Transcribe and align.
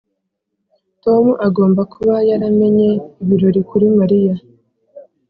tom 1.03 1.25
agomba 1.47 1.81
kuba 1.93 2.15
yaramenye 2.29 2.89
ibirori 3.21 3.61
kuri 3.69 3.85
mariya. 3.99 4.35